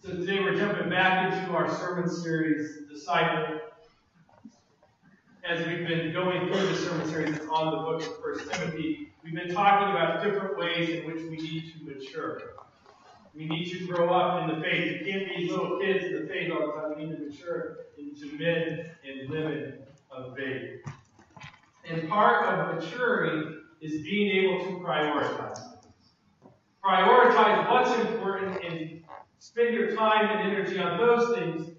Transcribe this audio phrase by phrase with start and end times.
[0.00, 3.58] So today we're jumping back into our sermon series, Disciple.
[5.44, 9.34] As we've been going through the sermon series on the book of First Timothy, we've
[9.34, 12.54] been talking about different ways in which we need to mature.
[13.34, 15.00] We need to grow up in the faith.
[15.00, 16.96] We can't be little kids in the faith all the time.
[16.96, 19.78] We need to mature into men and women
[20.12, 20.80] of faith.
[21.90, 25.60] And part of maturing is being able to prioritize.
[26.84, 28.97] Prioritize what's important and
[29.38, 31.70] spend your time and energy on those things.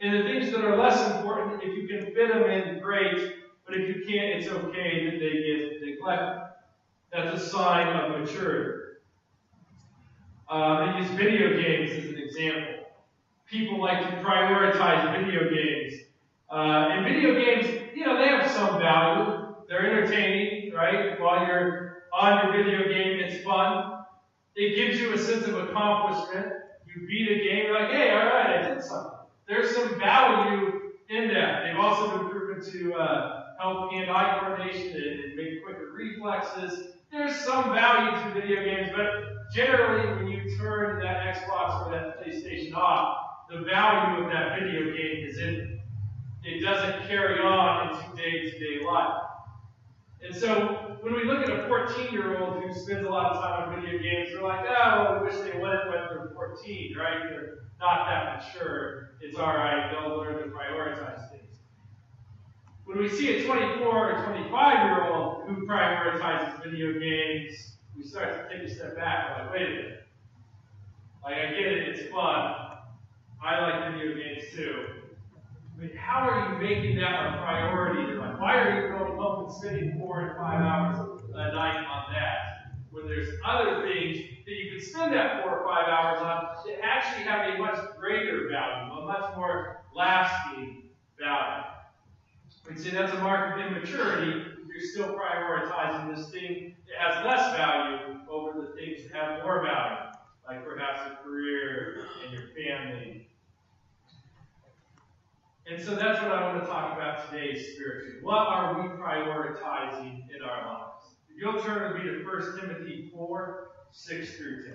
[0.00, 3.36] And the things that are less important, if you can fit them in, great.
[3.64, 6.42] But if you can't, it's okay that they get neglected.
[7.12, 8.82] That's a sign of maturity.
[10.48, 12.84] Uh, I use video games as an example.
[13.46, 16.02] People like to prioritize video games.
[16.50, 19.54] Uh, and video games, you know, they have some value.
[19.68, 21.18] They're entertaining, right?
[21.18, 24.04] While you're on your video game, it's fun.
[24.54, 26.52] It gives you a sense of accomplishment.
[26.96, 29.18] You beat a game, you're like, hey, all right, I did something.
[29.46, 31.64] There's some value in that.
[31.64, 36.94] They've also been proven to uh, help hand-eye coordination and, and make quicker reflexes.
[37.12, 42.24] There's some value to video games, but generally, when you turn that Xbox or that
[42.24, 43.18] PlayStation off,
[43.50, 45.80] the value of that video game is in
[46.44, 46.48] it.
[46.48, 46.64] it.
[46.64, 49.25] doesn't carry on into day-to-day life.
[50.26, 53.80] And so, when we look at a 14-year-old who spends a lot of time on
[53.80, 57.30] video games, we're like, oh, we wish they wouldn't when they're 14, right?
[57.30, 59.10] They're not that mature.
[59.20, 59.92] It's all right.
[59.92, 61.58] They'll learn to prioritize things.
[62.86, 68.68] When we see a 24 or 25-year-old who prioritizes video games, we start to take
[68.68, 69.38] a step back.
[69.38, 70.06] We're like, wait a minute.
[71.22, 71.88] Like, I get it.
[71.88, 72.54] It's fun.
[73.44, 74.86] I like video games too.
[75.78, 78.12] Mean, how are you making that a priority?
[78.12, 80.98] You're like, why are you going and spending four and five hours
[81.34, 82.72] a night on that?
[82.90, 86.84] When there's other things that you can spend that four or five hours on that
[86.84, 91.64] actually have a much greater value, a much more lasting value.
[92.68, 97.24] We'd say that's a mark of immaturity if you're still prioritizing this thing that has
[97.24, 100.12] less value over the things that have more value,
[100.46, 103.25] like perhaps a career and your family
[105.68, 108.18] and so that's what I want to talk about today spiritually.
[108.22, 111.16] What are we prioritizing in our lives?
[111.28, 114.74] If you'll turn with me to 1 Timothy 4 6 through 10.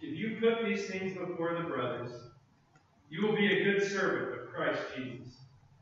[0.00, 2.10] If you put these things before the brothers,
[3.10, 5.37] you will be a good servant of Christ Jesus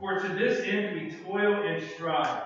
[0.00, 2.42] For to this end we toil and strive,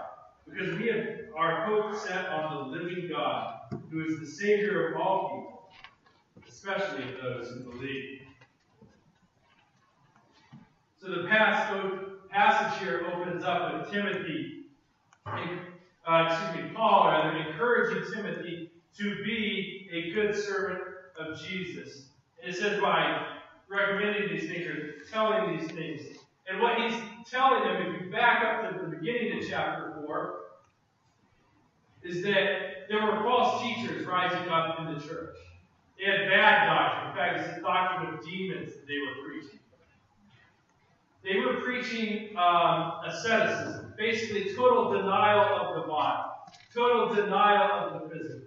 [0.46, 1.06] because we have
[1.36, 3.54] our hope set on the living God,
[3.90, 5.28] who is the Savior of all
[6.34, 8.20] people, especially of those who believe.
[11.00, 14.66] So the passage here opens up with Timothy,
[15.26, 20.80] uh, excuse me, Paul rather, encouraging Timothy to be a good servant
[21.18, 22.08] of Jesus.
[22.42, 23.26] And it says by
[23.68, 26.00] recommending these things or telling these things.
[26.48, 26.94] And what he's
[27.30, 30.34] telling them, if you back up to the beginning of chapter 4,
[32.02, 35.36] is that there were false teachers rising up in the church.
[35.98, 37.10] They had bad doctrine.
[37.10, 39.58] In fact, it's the doctrine of demons that they were preaching.
[41.24, 46.30] They were preaching um, asceticism, basically total denial of the body,
[46.72, 48.42] total denial of the physical.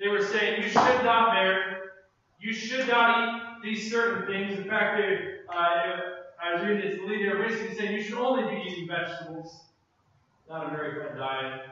[0.00, 1.76] They were saying you should not marry,
[2.40, 4.58] you should not eat these certain things.
[4.58, 6.00] In fact, they, uh,
[6.42, 9.64] I was reading this lead, they're basically saying you should only be eating vegetables.
[10.48, 11.62] Not a very fun diet.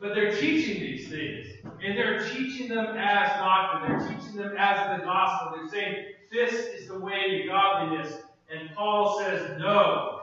[0.00, 1.46] But they're teaching these things.
[1.84, 3.98] And they're teaching them as doctrine.
[3.98, 5.58] They're teaching them as the gospel.
[5.58, 8.22] They're saying this is the way to godliness.
[8.50, 10.20] And Paul says, no,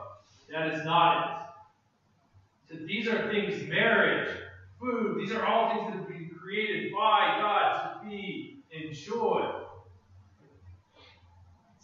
[0.50, 1.30] that is not
[2.70, 2.74] it.
[2.74, 4.28] So these are things, marriage,
[4.78, 9.67] food, these are all things that have been created by God to be enjoyed.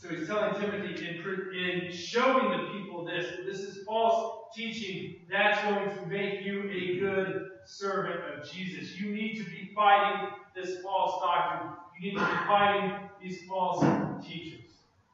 [0.05, 5.62] So he's telling Timothy in, in showing the people this, this is false teaching, that's
[5.62, 9.01] going to make you a good servant of Jesus.
[9.01, 11.73] You need to be fighting this false doctrine.
[11.99, 13.81] You need to be fighting these false
[14.23, 14.61] teachers.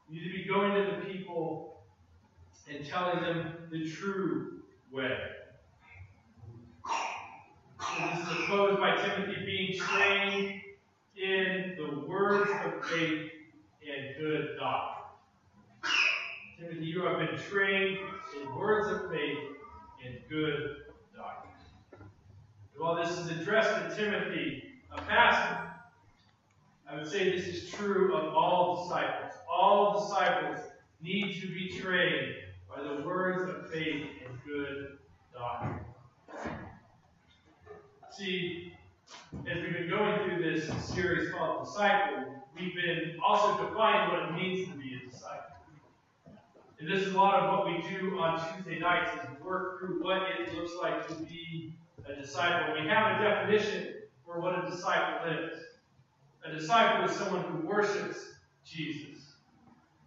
[0.09, 1.77] You need to be going to the people
[2.69, 4.59] and telling them the true
[4.91, 5.17] way.
[7.97, 10.61] And this is opposed by Timothy being trained
[11.15, 13.31] in the words of faith
[13.87, 15.05] and good doctrine.
[16.59, 17.97] Timothy, you have been trained
[18.39, 19.37] in words of faith
[20.05, 20.77] and good
[21.15, 22.07] doctrine.
[22.77, 25.71] While this is addressed to Timothy, a pastor,
[26.89, 29.33] I would say this is true of all disciples.
[29.49, 30.59] All disciples
[31.01, 32.35] need to be trained
[32.69, 34.97] by the words of faith and good
[35.33, 35.79] doctrine.
[38.11, 38.73] See,
[39.49, 44.33] as we've been going through this series called Disciple, we've been also defining what it
[44.35, 45.55] means to be a disciple.
[46.79, 50.03] And this is a lot of what we do on Tuesday nights is work through
[50.03, 51.73] what it looks like to be
[52.09, 52.73] a disciple.
[52.73, 53.93] We have a definition
[54.25, 55.59] for what a disciple is.
[56.43, 58.33] A disciple is someone who worships
[58.65, 59.33] Jesus.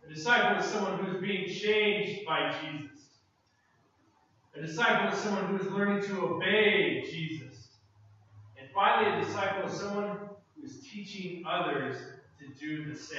[0.04, 2.94] A disciple is someone who is being changed by Jesus.
[4.56, 7.68] A disciple is someone who is learning to obey Jesus.
[8.58, 10.18] And finally, a disciple is someone
[10.56, 11.96] who is teaching others
[12.44, 13.18] to do the same.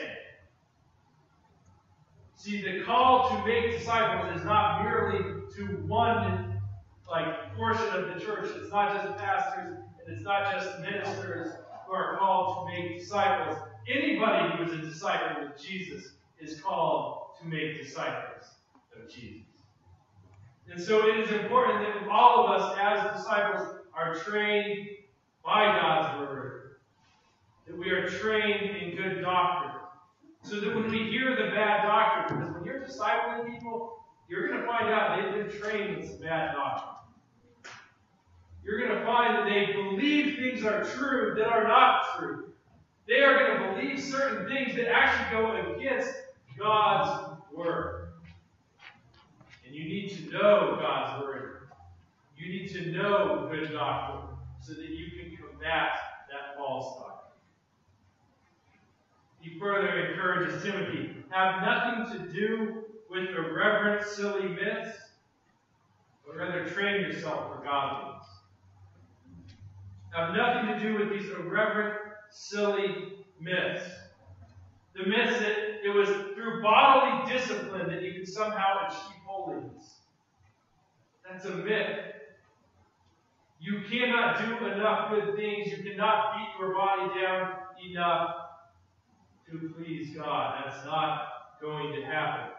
[2.35, 6.61] See, the call to make disciples is not merely to one
[7.09, 8.49] like portion of the church.
[8.55, 11.53] It's not just pastors and it's not just ministers
[11.87, 13.57] who are called to make disciples.
[13.89, 18.43] Anybody who is a disciple of Jesus is called to make disciples
[18.95, 19.45] of Jesus.
[20.71, 24.87] And so it is important that all of us as disciples are trained
[25.43, 26.64] by God's Word,
[27.67, 29.75] that we are trained in good doctrine,
[30.43, 34.59] so that when we hear the bad doctrine, because when you're discipling people, you're going
[34.59, 36.91] to find out they've been trained in some bad doctrine.
[38.63, 42.51] You're going to find that they believe things are true that are not true.
[43.07, 46.11] They are going to believe certain things that actually go against
[46.57, 48.09] God's Word.
[49.65, 51.67] And you need to know God's Word.
[52.37, 55.91] You need to know good doctrine so that you can combat
[56.31, 57.14] that false doctrine.
[59.45, 64.97] He further encourages Timothy have nothing to do with irreverent, silly myths,
[66.25, 68.25] but rather train yourself for godliness.
[70.15, 71.99] Have nothing to do with these irreverent,
[72.31, 73.87] silly myths.
[74.95, 79.99] The myths that it was through bodily discipline that you could somehow achieve holiness.
[81.29, 81.99] That's a myth.
[83.59, 85.71] You cannot do enough good things.
[85.71, 87.57] You cannot beat your body down
[87.87, 88.44] enough
[89.51, 90.63] to please God.
[90.65, 91.27] That's not
[91.61, 92.51] going to happen.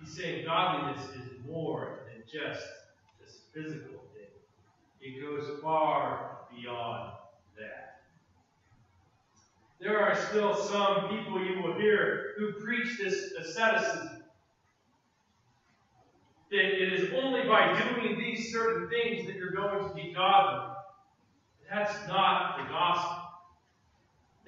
[0.00, 2.64] He's saying godliness is more than just
[3.20, 4.30] this physical thing,
[5.00, 7.12] it goes far beyond
[7.58, 8.00] that.
[9.80, 14.22] There are still some people you will hear who preach this asceticism.
[16.50, 20.74] That it is only by doing these certain things that you're going to be godly.
[21.68, 23.25] That's not the gospel.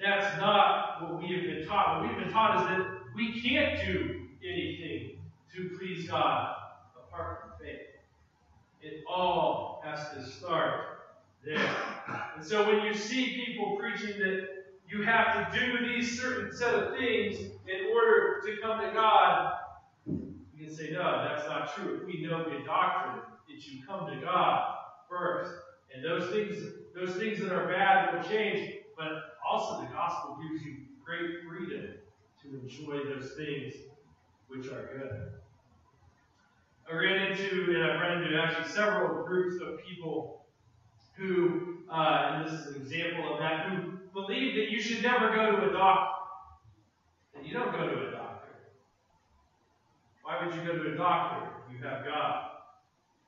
[0.01, 2.01] That's not what we have been taught.
[2.01, 5.19] What we've been taught is that we can't do anything
[5.53, 6.55] to please God
[6.95, 7.81] apart from faith.
[8.81, 10.99] It all has to start
[11.45, 11.75] there.
[12.35, 14.47] And so when you see people preaching that
[14.87, 19.53] you have to do these certain set of things in order to come to God,
[20.07, 21.99] you can say, no, that's not true.
[22.01, 24.75] If we know good doctrine, that you come to God
[25.09, 25.51] first.
[25.93, 26.63] And those things,
[26.95, 28.75] those things that are bad will change.
[29.59, 31.91] Also, the gospel gives you great freedom
[32.41, 33.73] to enjoy those things
[34.47, 35.33] which are good.
[36.89, 40.45] I ran into, and I've run into actually several groups of people
[41.17, 45.35] who, uh, and this is an example of that, who believe that you should never
[45.35, 46.23] go to a doctor.
[47.35, 48.55] That you don't go to a doctor.
[50.23, 52.45] Why would you go to a doctor if you have God?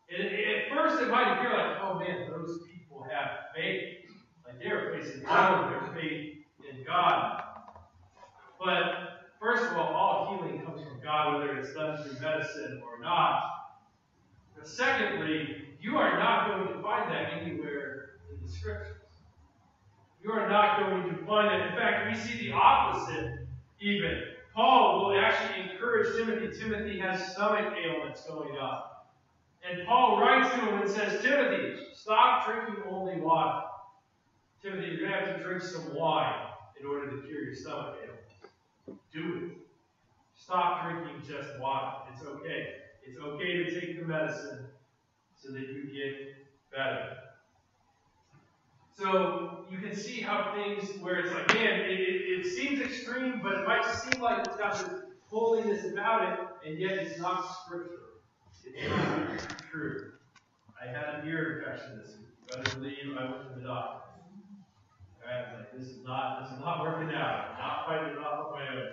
[0.10, 4.01] And at first, it might appear like, oh man, those people have faith.
[4.62, 6.38] They're placing all of their faith
[6.70, 7.44] in God.
[8.64, 13.02] But first of all, all healing comes from God, whether it's done through medicine or
[13.02, 13.44] not.
[14.56, 18.98] But secondly, you are not going to find that anywhere in the scriptures.
[20.24, 21.72] You are not going to find that.
[21.72, 23.48] In fact, we see the opposite
[23.80, 24.22] even.
[24.54, 26.60] Paul will actually encourage Timothy.
[26.60, 28.84] Timothy has stomach ailments going on.
[29.68, 33.64] And Paul writes to him and says, Timothy, stop drinking only water.
[34.62, 36.48] Timothy, you're going to have to drink some wine
[36.80, 39.02] in order to cure your stomach ailments.
[39.12, 39.58] Do it.
[40.36, 41.98] Stop drinking just water.
[42.14, 42.76] It's okay.
[43.04, 44.66] It's okay to take the medicine
[45.36, 46.36] so that you get
[46.72, 47.18] better.
[48.96, 53.40] So you can see how things, where it's like, man, it, it, it seems extreme,
[53.42, 57.44] but it might seem like it's got this holiness about it, and yet it's not
[57.64, 57.98] scriptural.
[58.64, 60.12] It's not true.
[60.80, 62.28] I had an ear infection this week.
[62.48, 64.11] Better believe I went to the doctor.
[65.32, 67.52] Was like, this is not, this is not working out.
[67.52, 68.90] I'm not fighting it off on my own.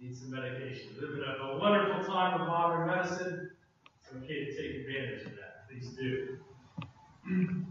[0.00, 0.88] Need some medication.
[1.00, 3.50] We Living up a wonderful time of modern medicine.
[4.02, 5.68] It's okay to take advantage of that.
[5.70, 6.38] Please do.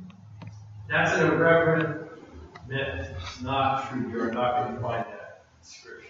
[0.89, 2.11] That's an irreverent
[2.69, 3.09] myth.
[3.21, 4.09] It's not true.
[4.09, 6.07] You are not going to find that in Scripture.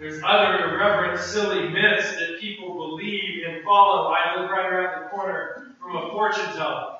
[0.00, 4.12] There's other irreverent, silly myths that people believe and follow.
[4.12, 6.96] I live right around the corner from a fortune teller.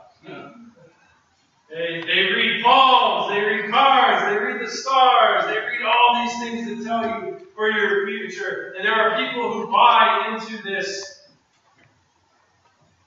[1.71, 6.39] They, they read palms, they read cards, they read the stars, they read all these
[6.41, 8.75] things to tell you for your future.
[8.77, 11.29] And there are people who buy into this,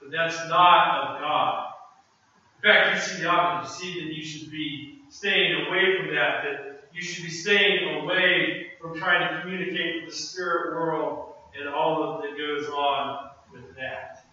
[0.00, 1.72] but that's not of God.
[2.56, 3.84] In fact, you see the opposite.
[3.84, 8.02] You see that you should be staying away from that, that you should be staying
[8.02, 13.30] away from trying to communicate with the spirit world and all of that goes on
[13.52, 14.23] with that.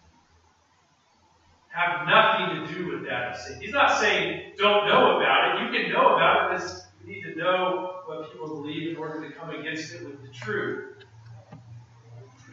[1.72, 3.38] Have nothing to do with that.
[3.58, 5.62] He's not saying don't know about it.
[5.62, 9.26] You can know about it because you need to know what people believe in order
[9.26, 10.96] to come against it with the truth.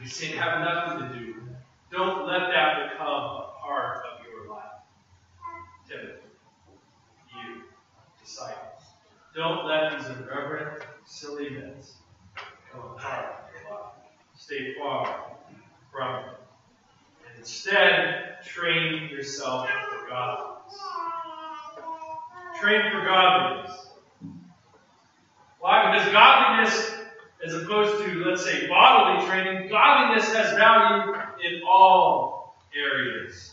[0.02, 1.36] He's saying have nothing to do.
[1.92, 4.64] Don't let that become a part of your life.
[5.88, 6.22] Timothy,
[7.36, 7.64] you,
[8.24, 8.84] disciples.
[9.36, 11.96] Don't let these irreverent, silly myths
[12.36, 13.94] become a part of your life.
[14.38, 15.36] Stay far
[15.92, 16.36] from it.
[17.28, 20.80] And instead, train yourself for godliness.
[22.60, 23.88] Train for godliness.
[25.60, 25.92] Why?
[25.92, 26.92] Because godliness,
[27.46, 31.14] as opposed to, let's say, bodily training, godliness has value
[31.46, 33.52] in all areas.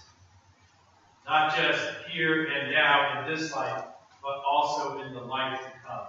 [1.26, 3.84] Not just here and now in this life,
[4.22, 6.06] but also in the life to come.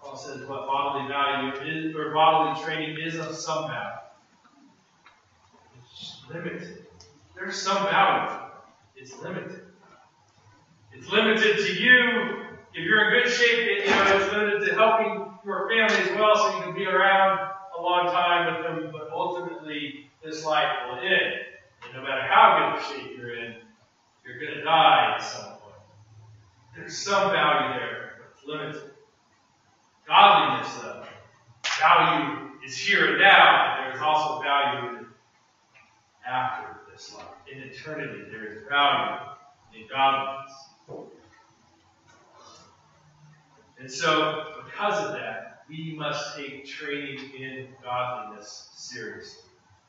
[0.00, 3.98] Paul says what bodily value is, or bodily training is of some value.
[6.32, 6.86] Limited.
[7.34, 8.40] There's some value.
[8.96, 9.62] It's limited.
[10.92, 12.46] It's limited to you.
[12.72, 16.34] If you're in good shape, you know, it's limited to helping your family as well
[16.36, 20.98] so you can be around a long time with them, but ultimately this life will
[20.98, 21.34] end.
[21.84, 23.56] And no matter how good shape you're in,
[24.24, 25.74] you're going to die at some point.
[26.76, 28.90] There's some value there, but it's limited.
[30.06, 31.04] Godliness, though,
[31.78, 35.06] value is here and now, but there is also value in
[36.26, 37.26] after this life.
[37.50, 39.20] In eternity, there is value
[39.74, 40.52] in godliness.
[43.78, 49.42] And so, because of that, we must take training in godliness seriously.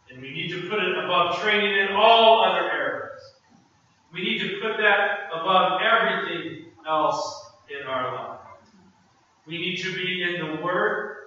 [0.09, 3.21] And we need to put it above training in all other areas.
[4.13, 8.39] We need to put that above everything else in our life.
[9.45, 11.17] We need to be in the Word.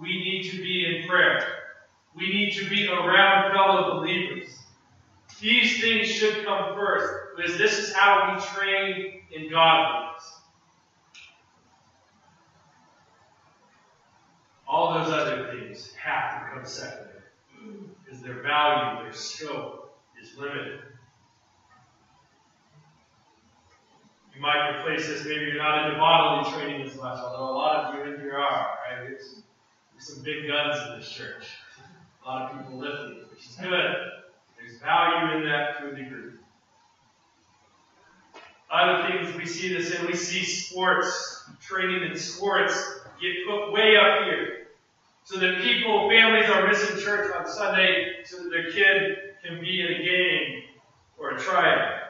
[0.00, 1.61] We need to be in prayer.
[2.14, 4.48] We need to be around fellow believers.
[5.40, 10.40] These things should come first, because this is how we train in godliness.
[14.68, 17.22] All those other things have to come secondary,
[18.04, 20.80] because their value, their scope is limited.
[24.34, 27.84] You might replace this, maybe you're not into bodily training as much, although a lot
[27.84, 29.08] of you in here are, right?
[29.08, 29.42] There's
[29.98, 31.46] some big guns in this church.
[32.24, 33.94] A lot of people lifting, which is good.
[34.58, 36.32] There's value in that to a degree.
[38.70, 42.74] Other things we see this in, we see sports, training in sports
[43.20, 44.68] get put way up here.
[45.24, 49.80] So that people, families are missing church on Sunday so that their kid can be
[49.80, 50.62] in a game
[51.18, 52.00] or a tryout.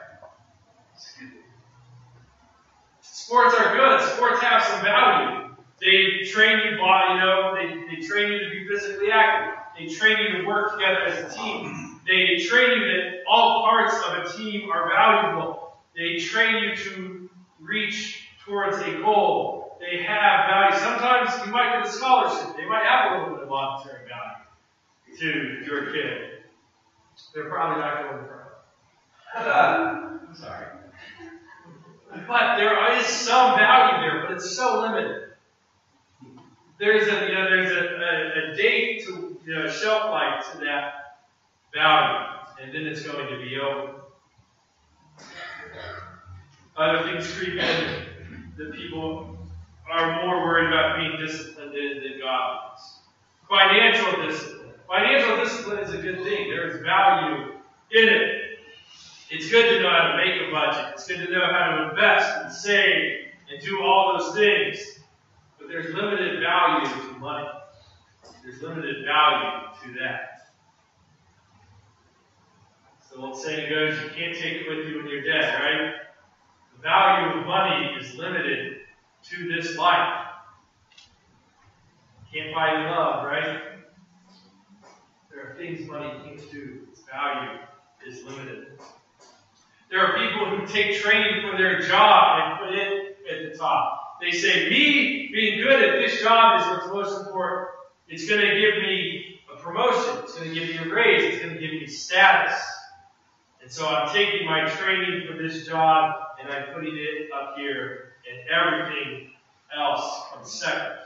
[3.01, 4.01] Sports are good.
[4.15, 5.55] Sports have some value.
[5.79, 9.62] They train you, you know, they, they train you to be physically active.
[9.77, 12.01] They train you to work together as a team.
[12.05, 15.77] They train you that all parts of a team are valuable.
[15.95, 19.77] They train you to reach towards a goal.
[19.79, 20.77] They have value.
[20.77, 22.55] Sometimes you might get a scholarship.
[22.55, 24.43] They might have a little bit of monetary value
[25.19, 26.29] to your kid.
[27.33, 28.57] They're probably not going for
[29.35, 29.47] it.
[29.47, 30.67] I'm sorry.
[32.27, 35.29] But there is some value there, but it's so limited.
[36.79, 40.57] There's a you know there's a, a, a date to you know shelf life to
[40.59, 41.17] that
[41.73, 42.27] value,
[42.61, 43.93] and then it's going to be over.
[46.75, 48.03] Other things creep in
[48.57, 49.37] that people
[49.91, 52.99] are more worried about being disciplined than, than godliness.
[53.49, 54.73] Financial discipline.
[54.87, 56.49] Financial discipline is a good thing.
[56.49, 57.53] There is value
[57.91, 58.59] in it.
[59.29, 60.93] It's good to know how to make a budget.
[60.93, 64.99] It's good to know how to invest and save and do all those things.
[65.59, 67.47] But there's limited value to money.
[68.43, 70.51] There's limited value to that.
[73.09, 75.93] So old saying goes, you can't take it with you when you're dead, right?
[76.75, 78.79] The value of money is limited
[79.29, 80.25] to this life.
[82.33, 83.61] Can't buy you love, right?
[85.31, 86.81] There are things money can't do.
[86.91, 87.59] Its value
[88.05, 88.79] is limited.
[89.89, 94.17] There are people who take training for their job and put it at the top.
[94.19, 97.69] They say, me being good at this job is what's most important.
[98.07, 100.23] It's going to give me a promotion.
[100.23, 101.33] It's going to give me a raise.
[101.33, 102.61] It's going to give me status.
[103.61, 108.13] And so I'm taking my training for this job and I'm putting it up here,
[108.29, 109.31] and everything
[109.75, 110.97] else comes second.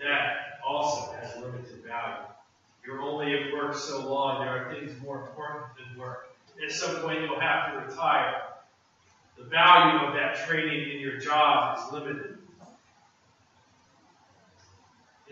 [0.00, 2.26] That also has limited value.
[2.84, 4.44] You're only at work so long.
[4.44, 6.36] There are things more important than work.
[6.62, 8.42] At some point, you'll have to retire.
[9.38, 12.35] The value of that training in your job is limited.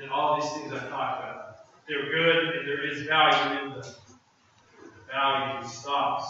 [0.01, 1.57] And all these things I've talked about,
[1.89, 3.83] they're good and there is value in them.
[3.83, 6.27] The value stops,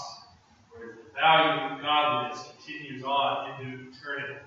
[0.70, 4.40] whereas the value of godliness continues on into eternity.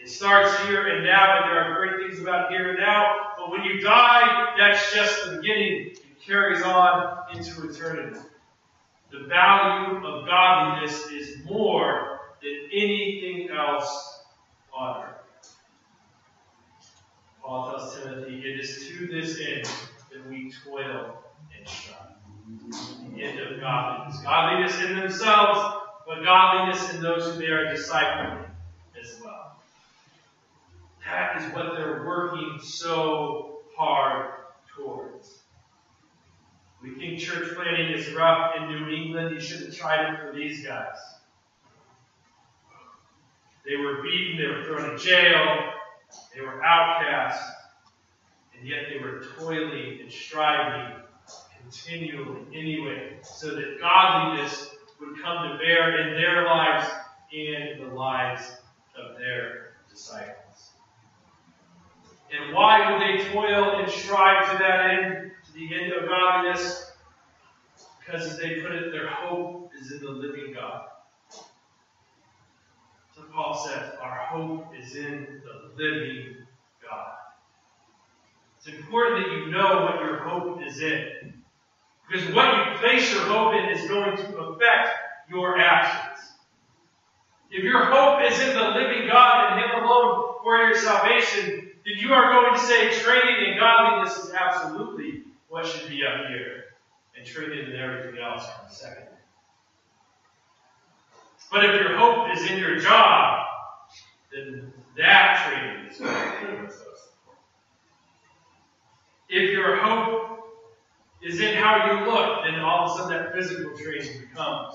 [0.00, 3.50] It starts here and now, and there are great things about here and now, but
[3.50, 5.88] when you die, that's just the beginning.
[5.88, 8.20] It carries on into eternity.
[9.10, 14.20] The value of godliness is more than anything else
[14.72, 15.15] on earth.
[17.46, 19.64] Paul tells Timothy, it is to this end
[20.10, 21.22] that we toil
[21.56, 22.00] and strive.
[23.14, 24.20] The end of godliness.
[24.20, 28.48] Godliness in themselves, but godliness in those who they are discipling
[29.00, 29.60] as well.
[31.04, 34.32] That is what they're working so hard
[34.76, 35.42] towards.
[36.82, 39.36] We think church planting is rough in New England.
[39.36, 40.96] You should have tried it for these guys.
[43.64, 45.74] They were beaten, they were thrown in jail,
[46.34, 47.44] they were outcasts,
[48.56, 51.02] and yet they were toiling and striving
[51.60, 56.88] continually anyway, so that godliness would come to bear in their lives
[57.32, 58.56] and the lives
[58.96, 60.70] of their disciples.
[62.32, 66.92] And why would they toil and strive to that end, to the end of godliness?
[67.98, 70.82] Because as they put it, their hope is in the living God.
[73.16, 76.36] So Paul says, our hope is in the living
[76.82, 77.14] God.
[78.58, 81.42] It's important that you know what your hope is in.
[82.06, 84.90] Because what you place your hope in is going to affect
[85.30, 86.28] your actions.
[87.50, 91.94] If your hope is in the living God and Him alone for your salvation, then
[91.96, 96.64] you are going to say training and godliness is absolutely what should be up here.
[97.16, 99.05] And training and everything else comes second.
[101.50, 103.46] But if your hope is in your job,
[104.32, 107.44] then that training is going to be what's most important.
[109.28, 110.26] If your hope
[111.22, 114.74] is in how you look, then all of a sudden that physical training becomes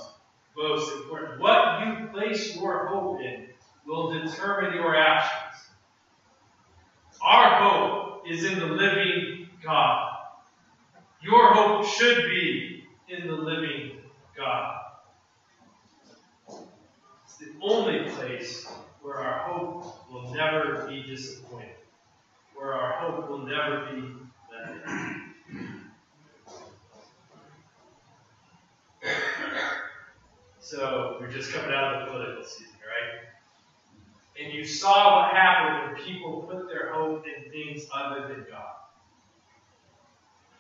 [0.55, 1.39] most important.
[1.39, 3.47] What you place your hope in
[3.85, 5.69] will determine your actions.
[7.21, 10.11] Our hope is in the living God.
[11.21, 13.99] Your hope should be in the living
[14.35, 14.80] God.
[17.61, 18.67] Only place
[19.01, 21.69] where our hope will never be disappointed,
[22.55, 24.01] where our hope will never be
[24.51, 25.31] down.
[30.59, 33.25] So we're just coming out of the political season, right?
[34.41, 38.75] And you saw what happened when people put their hope in things other than God.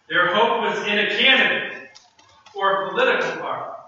[0.09, 1.97] Their hope was in a candidate
[2.53, 3.80] or a political party.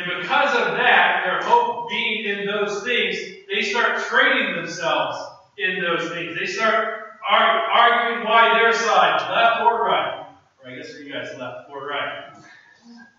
[0.00, 3.18] And because of that, their hope being in those things,
[3.52, 5.18] they start trading themselves
[5.58, 6.38] in those things.
[6.38, 10.26] They start arguing why their side, left or right.
[10.64, 12.32] Or I guess for you guys, left or right.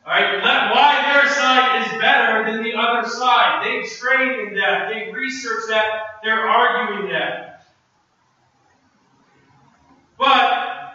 [0.04, 3.63] Alright, why their side is better than the other side.
[3.63, 4.89] They train in that.
[4.91, 5.86] They research that.
[6.24, 7.63] They're arguing that.
[10.17, 10.94] But,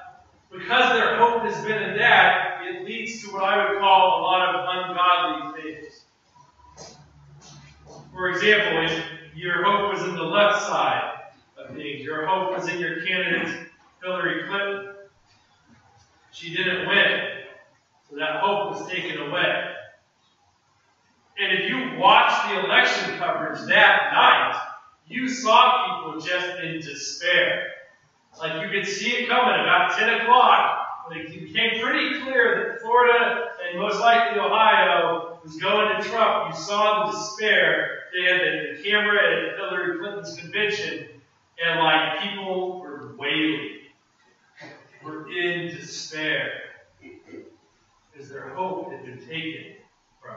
[0.51, 2.56] because their hope has been in that,
[2.87, 6.05] leads to what I would call a lot of ungodly things.
[8.12, 11.14] For example, if your hope was in the left side
[11.59, 13.68] of things, your hope was in your candidate,
[14.03, 14.94] Hillary Clinton,
[16.31, 17.20] she didn't win.
[18.09, 19.72] So that hope was taken away.
[21.38, 24.62] And if you watched the election coverage that night,
[25.09, 27.64] you saw people just in despair.
[28.38, 30.86] Like you could see it coming about 10 o'clock.
[31.11, 36.61] It became pretty clear that Florida and most likely Ohio, was going to Trump, you
[36.61, 38.01] saw the despair.
[38.12, 41.09] They had the, camera at Hillary Clinton's convention,
[41.64, 43.81] and like people were wailing.
[45.05, 46.51] Were in despair.
[47.01, 49.77] Because their hope had been taken
[50.21, 50.37] from.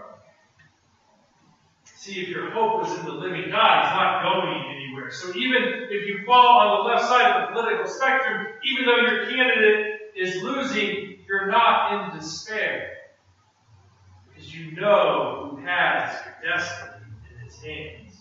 [1.86, 5.12] See, if your hope is in the living God, He's not going anywhere.
[5.12, 8.98] So even if you fall on the left side of the political spectrum, even though
[8.98, 12.90] your candidate is losing, you're not in despair.
[14.28, 18.18] Because you know who has your destiny in His hands.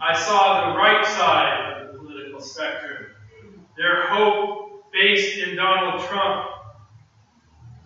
[0.00, 3.06] I saw the right side of the political spectrum.
[3.76, 6.50] Their hope based in Donald Trump.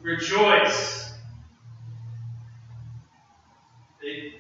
[0.01, 1.13] Rejoice.
[4.03, 4.35] They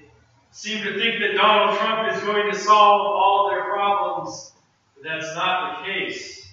[0.50, 4.52] seem to think that Donald Trump is going to solve all their problems,
[4.94, 6.43] but that's not the case.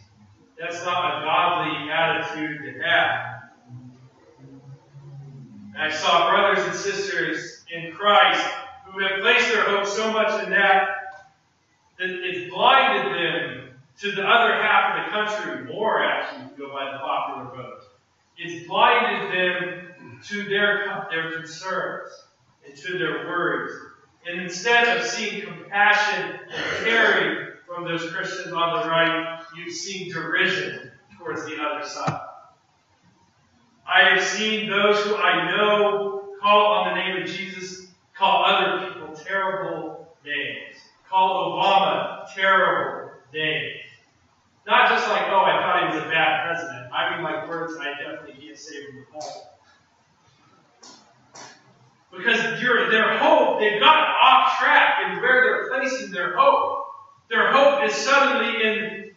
[0.61, 3.41] That's not a godly attitude to have.
[5.73, 8.45] And I saw brothers and sisters in Christ
[8.85, 10.87] who have placed their hope so much in that
[11.97, 13.69] that it's blinded them
[14.01, 17.83] to the other half of the country, more actually, to go by the popular vote.
[18.37, 22.11] It's blinded them to their, their concerns
[22.67, 23.79] and to their worries.
[24.27, 30.11] And instead of seeing compassion and caring from those Christians on the right, you've seen
[30.11, 32.19] derision towards the other side.
[33.87, 38.87] I have seen those who I know call on the name of Jesus, call other
[38.87, 40.77] people terrible names,
[41.09, 43.81] call Obama terrible names.
[44.65, 46.93] Not just like, oh, I thought he was a bad president.
[46.93, 49.47] I mean, like words I definitely can't say from the pulpit.
[52.15, 56.85] Because your, their hope, they've gotten off track in where they're placing their hope.
[57.29, 59.10] Their hope is suddenly in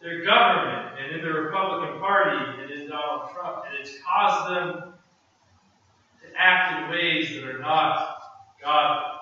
[0.00, 3.64] their government and in the Republican Party and in Donald Trump.
[3.68, 4.94] And it's caused them
[6.22, 8.18] to act in ways that are not
[8.62, 9.12] godly.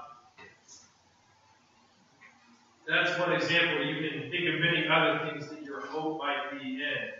[2.86, 3.84] That's one example.
[3.84, 7.10] You can think of many other things that your hope might be in.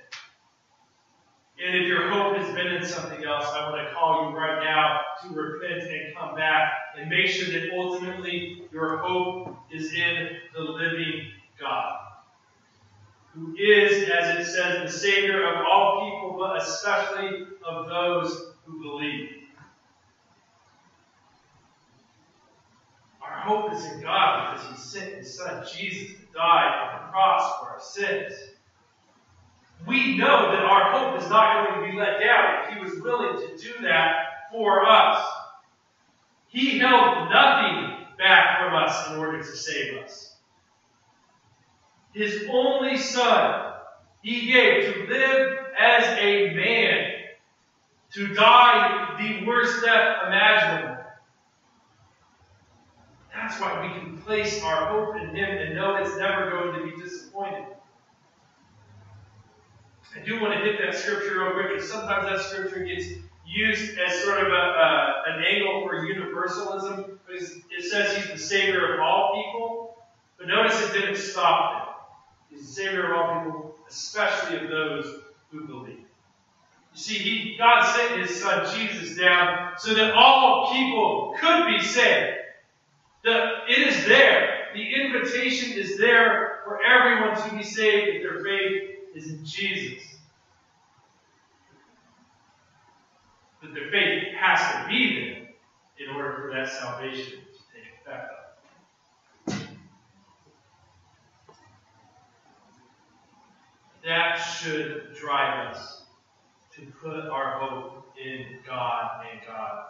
[1.64, 4.62] And if your hope has been in something else, I want to call you right
[4.62, 10.36] now to repent and come back and make sure that ultimately your hope is in
[10.52, 12.03] the living God,
[13.34, 18.80] who is, as it says, the Savior of all people, but especially of those who
[18.80, 19.30] believe.
[23.20, 27.12] Our hope is in God because He sent His Son Jesus to die on the
[27.12, 28.34] cross for our sins.
[29.86, 32.72] We know that our hope is not going to be let down.
[32.72, 35.26] He was willing to do that for us.
[36.46, 40.33] He held nothing back from us in order to save us.
[42.14, 43.72] His only Son,
[44.22, 47.10] He gave to live as a man,
[48.12, 51.04] to die the worst death imaginable.
[53.34, 56.96] That's why we can place our hope in Him and know it's never going to
[56.96, 57.66] be disappointed.
[60.16, 63.06] I do want to hit that scripture real quick, because sometimes that scripture gets
[63.44, 68.94] used as sort of a, an angle for universalism, because it says he's the Savior
[68.94, 69.96] of all people.
[70.38, 71.83] But notice it didn't stop there.
[72.54, 75.98] He's the Savior of all people, especially of those who believe.
[76.94, 81.80] You see, he, God sent His Son Jesus down so that all people could be
[81.82, 82.36] saved.
[83.24, 84.68] The, it is there.
[84.74, 90.02] The invitation is there for everyone to be saved if their faith is in Jesus.
[93.60, 98.30] But their faith has to be there in order for that salvation to take effect.
[104.04, 106.04] That should drive us
[106.74, 109.84] to put our hope in God and God.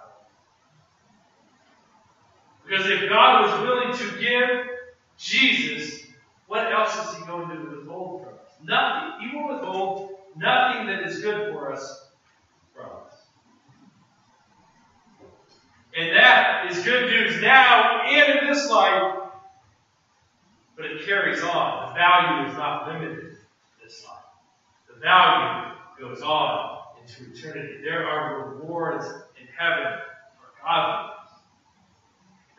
[2.67, 4.67] Because if God was willing to give
[5.17, 6.07] Jesus,
[6.49, 8.53] what else is He going to withhold from us?
[8.63, 9.29] Nothing.
[9.29, 12.09] He will withhold nothing that is good for us
[12.75, 13.15] from us.
[15.97, 19.21] And that is good news now and in this life,
[20.77, 21.89] but it carries on.
[21.89, 23.37] The value is not limited
[23.83, 24.24] this life.
[24.95, 27.81] The value goes on into eternity.
[27.83, 29.07] There are rewards
[29.41, 29.99] in heaven
[30.39, 31.11] for godliness.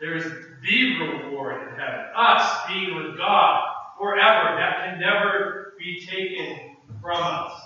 [0.00, 0.24] There is
[0.62, 3.64] the reward in heaven, us being with God
[3.98, 4.56] forever.
[4.56, 7.60] That can never be taken from us.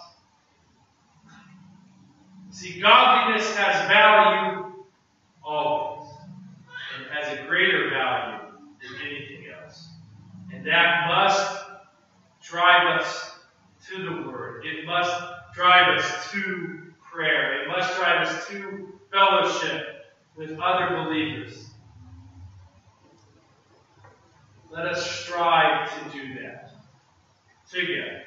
[2.51, 4.85] See, godliness has value
[5.43, 6.09] always,
[6.97, 8.39] and has a greater value
[8.83, 9.89] than anything else.
[10.53, 11.65] And that must
[12.43, 13.31] drive us
[13.89, 14.40] to the Word.
[14.65, 15.13] It must
[15.55, 17.63] drive us to prayer.
[17.63, 21.71] It must drive us to fellowship with other believers.
[24.71, 26.71] Let us strive to do that
[27.71, 28.23] together,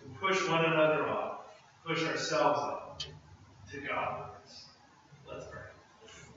[0.00, 1.52] to push one another up,
[1.84, 3.02] push ourselves up
[3.72, 4.29] to God.